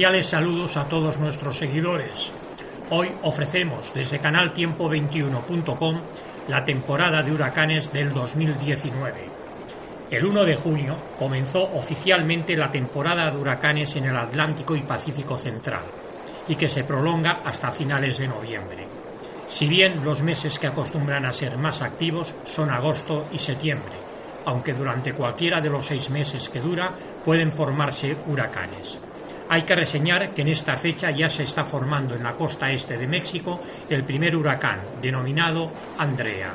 [0.00, 2.32] Cordiales saludos a todos nuestros seguidores.
[2.88, 6.00] Hoy ofrecemos desde canaltiempo21.com
[6.48, 9.28] la temporada de huracanes del 2019.
[10.10, 15.36] El 1 de junio comenzó oficialmente la temporada de huracanes en el Atlántico y Pacífico
[15.36, 15.84] Central
[16.48, 18.86] y que se prolonga hasta finales de noviembre.
[19.44, 23.98] Si bien los meses que acostumbran a ser más activos son agosto y septiembre,
[24.46, 26.88] aunque durante cualquiera de los seis meses que dura
[27.22, 28.98] pueden formarse huracanes.
[29.52, 32.96] Hay que reseñar que en esta fecha ya se está formando en la costa este
[32.96, 36.54] de México el primer huracán, denominado Andrea.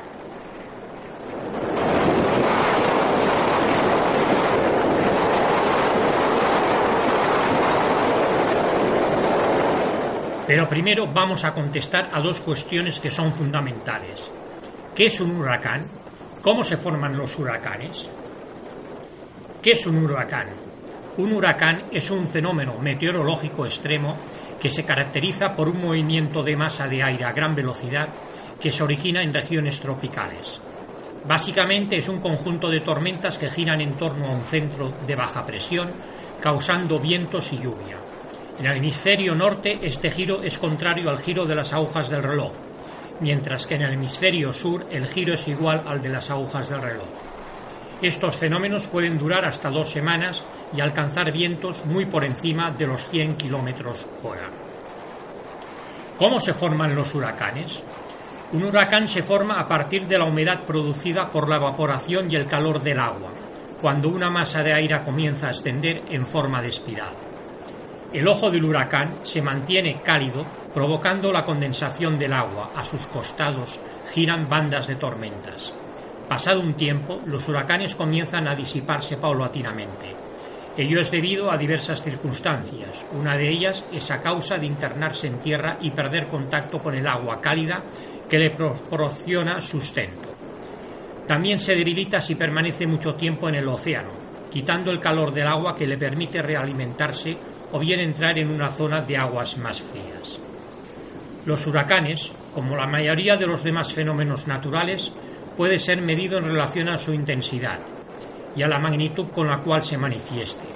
[10.46, 14.32] Pero primero vamos a contestar a dos cuestiones que son fundamentales.
[14.94, 15.84] ¿Qué es un huracán?
[16.40, 18.08] ¿Cómo se forman los huracanes?
[19.60, 20.46] ¿Qué es un huracán?
[21.18, 24.16] Un huracán es un fenómeno meteorológico extremo
[24.60, 28.08] que se caracteriza por un movimiento de masa de aire a gran velocidad
[28.60, 30.60] que se origina en regiones tropicales.
[31.26, 35.46] Básicamente es un conjunto de tormentas que giran en torno a un centro de baja
[35.46, 35.90] presión,
[36.40, 37.96] causando vientos y lluvia.
[38.58, 42.52] En el hemisferio norte este giro es contrario al giro de las agujas del reloj,
[43.20, 46.82] mientras que en el hemisferio sur el giro es igual al de las agujas del
[46.82, 47.25] reloj.
[48.02, 50.44] Estos fenómenos pueden durar hasta dos semanas
[50.74, 54.50] y alcanzar vientos muy por encima de los 100 kilómetros hora.
[56.18, 57.82] ¿Cómo se forman los huracanes?
[58.52, 62.46] Un huracán se forma a partir de la humedad producida por la evaporación y el
[62.46, 63.30] calor del agua,
[63.80, 67.14] cuando una masa de aire comienza a extender en forma de espiral.
[68.12, 72.70] El ojo del huracán se mantiene cálido, provocando la condensación del agua.
[72.76, 73.80] A sus costados
[74.12, 75.74] giran bandas de tormentas.
[76.28, 80.14] Pasado un tiempo, los huracanes comienzan a disiparse paulatinamente.
[80.76, 83.06] Ello es debido a diversas circunstancias.
[83.12, 87.06] Una de ellas es a causa de internarse en tierra y perder contacto con el
[87.06, 87.82] agua cálida
[88.28, 90.34] que le proporciona sustento.
[91.26, 94.10] También se debilita si permanece mucho tiempo en el océano,
[94.50, 97.36] quitando el calor del agua que le permite realimentarse
[97.72, 100.40] o bien entrar en una zona de aguas más frías.
[101.46, 105.12] Los huracanes, como la mayoría de los demás fenómenos naturales,
[105.56, 107.80] puede ser medido en relación a su intensidad
[108.54, 110.66] y a la magnitud con la cual se manifieste.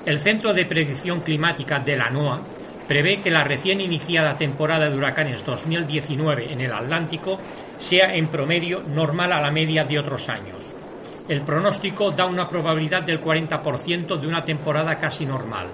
[0.06, 2.42] El Centro de Predicción Climática de la NOAA
[2.88, 7.40] prevé que la recién iniciada temporada de huracanes 2019 en el Atlántico
[7.78, 10.74] sea en promedio normal a la media de otros años.
[11.28, 15.68] El pronóstico da una probabilidad del 40% de una temporada casi normal,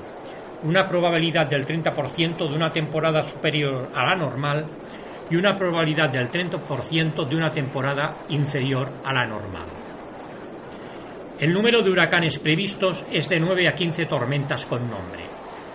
[0.63, 4.65] una probabilidad del 30% de una temporada superior a la normal
[5.29, 9.67] y una probabilidad del 30% de una temporada inferior a la normal.
[11.39, 15.30] El número de huracanes previstos es de 9 a 15 tormentas con nombre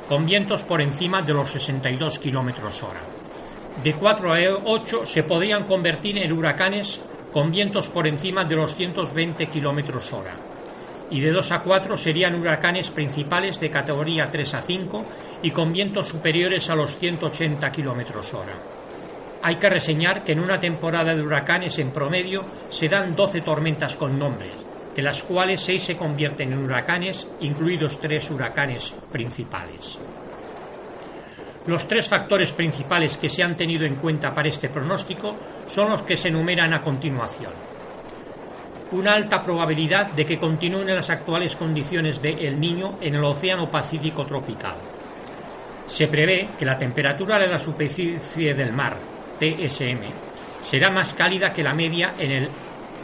[0.08, 3.00] con vientos por encima de los 62 kilómetros hora.
[3.82, 7.00] De 4 a 8 se podrían convertir en huracanes
[7.32, 10.35] con vientos por encima de los 120 kilómetros hora.
[11.11, 15.05] Y de 2 a 4 serían huracanes principales de categoría 3 a 5
[15.43, 18.55] y con vientos superiores a los 180 kilómetros hora.
[19.43, 23.94] Hay que reseñar que en una temporada de huracanes en promedio se dan 12 tormentas
[23.94, 29.98] con nombres, de las cuales seis se convierten en huracanes, incluidos tres huracanes principales.
[31.66, 36.02] Los tres factores principales que se han tenido en cuenta para este pronóstico son los
[36.02, 37.52] que se enumeran a continuación.
[38.93, 43.70] Una alta probabilidad de que continúen las actuales condiciones de El Niño en el Océano
[43.70, 44.76] Pacífico tropical.
[45.84, 48.96] Se prevé que la temperatura de la superficie del mar,
[49.38, 50.10] TSM,
[50.62, 52.48] será más cálida que la media en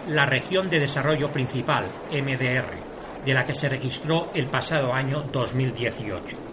[0.09, 6.53] la región de desarrollo principal, MDR, de la que se registró el pasado año 2018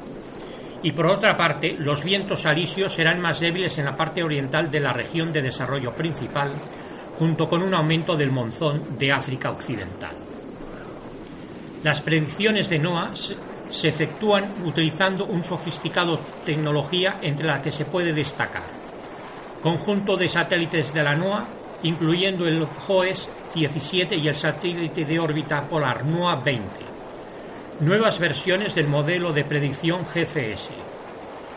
[0.82, 4.80] y por otra parte los vientos alisios serán más débiles en la parte oriental de
[4.80, 6.54] la región de desarrollo principal,
[7.18, 10.16] junto con un aumento del monzón de África Occidental.
[11.84, 18.14] Las predicciones de NOAA se efectúan utilizando un sofisticado tecnología entre la que se puede
[18.14, 18.80] destacar
[19.62, 21.46] conjunto de satélites de la NOAA,
[21.84, 26.90] incluyendo el JOES 17 y el satélite de órbita polar NOAA 20
[27.80, 30.72] Nuevas versiones del modelo de predicción GCS.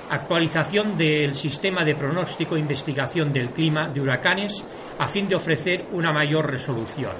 [0.08, 4.64] Actualización del sistema de pronóstico e investigación del clima de huracanes
[5.00, 7.16] a fin de ofrecer una mayor resolución.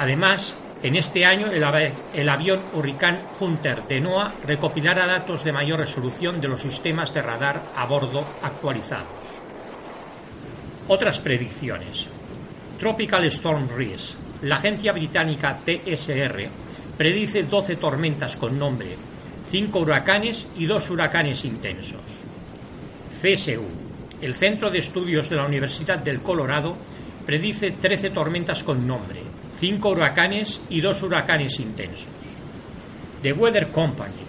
[0.00, 6.40] Además, en este año el, avión Hurricane Hunter de NOAA recopilará datos de mayor resolución
[6.40, 9.42] de los sistemas de radar a bordo actualizados.
[10.88, 12.06] Otras predicciones.
[12.80, 14.14] Tropical Storm Risk.
[14.42, 16.48] La agencia británica TSR
[16.98, 18.96] predice 12 tormentas con nombre,
[19.50, 22.00] 5 huracanes y 2 huracanes intensos.
[23.20, 23.64] CSU,
[24.20, 26.76] el Centro de Estudios de la Universidad del Colorado,
[27.24, 29.20] predice 13 tormentas con nombre,
[29.60, 32.08] 5 huracanes y 2 huracanes intensos.
[33.22, 34.22] The Weather Company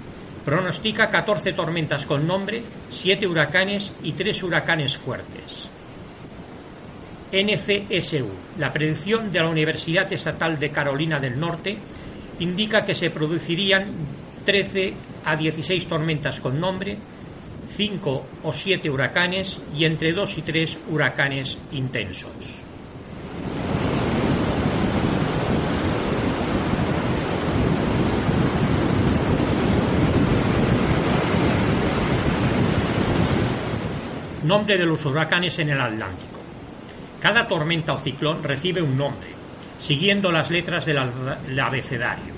[0.45, 2.61] pronostica 14 tormentas con nombre,
[2.91, 5.69] 7 huracanes y 3 huracanes fuertes.
[7.33, 11.75] NCSU, la predicción de la Universidad Estatal de Carolina del Norte,
[12.39, 13.87] indica que se producirían
[14.45, 14.93] 13
[15.25, 16.95] a 16 tormentas con nombre,
[17.75, 22.29] 5 o 7 huracanes y entre 2 y 3 huracanes intensos.
[34.43, 36.32] Nombre de los huracanes en el Atlántico.
[37.23, 39.29] Cada tormenta o ciclón recibe un nombre,
[39.77, 40.99] siguiendo las letras del
[41.57, 42.33] abecedario,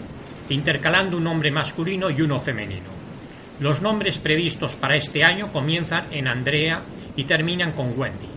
[0.50, 2.92] intercalando un nombre masculino y uno femenino.
[3.60, 6.84] Los nombres previstos para este año comienzan en Andrea
[7.16, 8.28] y terminan con Wendy,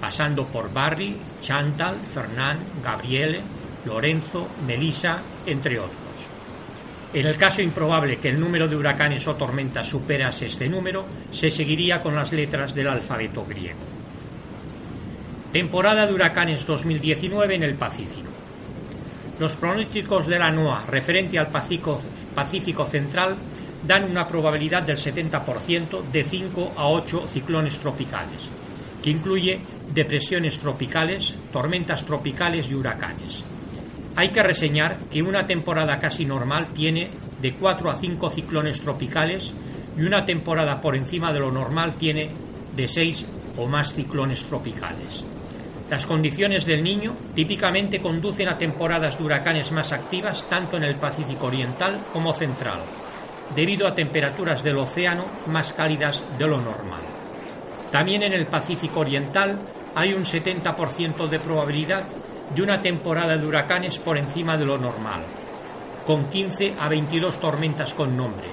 [0.00, 3.42] pasando por Barry, Chantal, Fernand, Gabriele,
[3.84, 6.00] Lorenzo, Melissa, entre otros.
[7.12, 11.50] En el caso improbable que el número de huracanes o tormentas superase este número, se
[11.50, 13.99] seguiría con las letras del alfabeto griego.
[15.52, 18.30] Temporada de huracanes 2019 en el Pacífico.
[19.40, 23.34] Los pronósticos de la NOAA referente al Pacífico, Central
[23.84, 28.48] dan una probabilidad del 70% de 5 a 8 ciclones tropicales,
[29.02, 29.58] que incluye
[29.92, 33.42] depresiones tropicales, tormentas tropicales y huracanes.
[34.14, 37.10] Hay que reseñar que una temporada casi normal tiene
[37.42, 39.52] de 4 a 5 ciclones tropicales
[39.98, 42.30] y una temporada por encima de lo normal tiene
[42.76, 43.26] de 6
[43.56, 45.24] o más ciclones tropicales.
[45.90, 50.94] Las condiciones del niño típicamente conducen a temporadas de huracanes más activas tanto en el
[50.94, 52.78] Pacífico Oriental como Central,
[53.56, 57.02] debido a temperaturas del océano más cálidas de lo normal.
[57.90, 59.58] También en el Pacífico Oriental
[59.96, 62.04] hay un 70% de probabilidad
[62.54, 65.24] de una temporada de huracanes por encima de lo normal,
[66.06, 68.46] con 15 a 22 tormentas con nombre,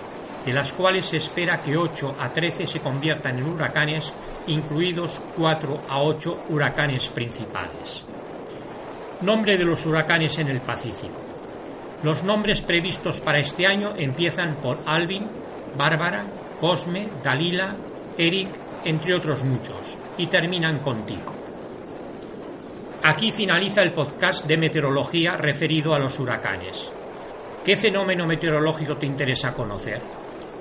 [0.43, 4.11] de las cuales se espera que 8 a 13 se conviertan en huracanes
[4.47, 8.03] incluidos 4 a 8 huracanes principales.
[9.21, 11.21] Nombre de los huracanes en el Pacífico.
[12.03, 15.27] Los nombres previstos para este año empiezan por Alvin,
[15.75, 16.25] Bárbara,
[16.59, 17.75] Cosme, Dalila,
[18.17, 18.49] Eric,
[18.85, 21.33] entre otros muchos, y terminan con Tico.
[23.03, 26.91] Aquí finaliza el podcast de meteorología referido a los huracanes.
[27.63, 30.16] ¿Qué fenómeno meteorológico te interesa conocer?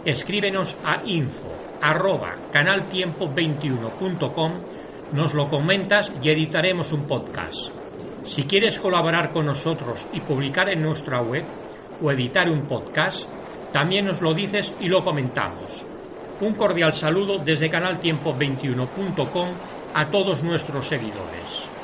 [0.07, 1.49] Escríbenos a info
[1.83, 4.53] arroba canaltiempo21.com,
[5.13, 7.73] nos lo comentas y editaremos un podcast.
[8.23, 11.45] Si quieres colaborar con nosotros y publicar en nuestra web
[12.01, 13.29] o editar un podcast,
[13.73, 15.85] también nos lo dices y lo comentamos.
[16.41, 19.49] Un cordial saludo desde canaltiempo21.com
[19.93, 21.76] a todos nuestros seguidores.